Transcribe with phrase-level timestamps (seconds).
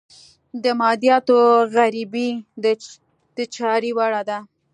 [0.63, 1.37] د مادیاتو
[1.75, 2.29] غريبي
[3.37, 4.37] د چارې وړ ده.